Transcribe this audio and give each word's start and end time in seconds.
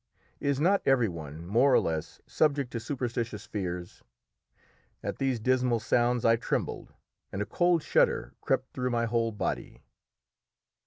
Is 0.39 0.59
not 0.59 0.81
every 0.83 1.07
one, 1.07 1.45
more 1.45 1.71
or 1.71 1.79
less, 1.79 2.21
subject 2.25 2.71
to 2.71 2.79
superstitious 2.79 3.45
fears? 3.45 4.03
At 5.03 5.19
these 5.19 5.39
dismal 5.39 5.79
sounds 5.79 6.25
I 6.25 6.37
trembled, 6.37 6.91
and 7.31 7.39
a 7.39 7.45
cold 7.45 7.83
shudder 7.83 8.33
crept 8.41 8.73
through 8.73 8.89
my 8.89 9.05
whole 9.05 9.31
body. 9.31 9.83